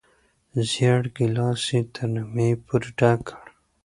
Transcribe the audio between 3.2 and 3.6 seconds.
کړ.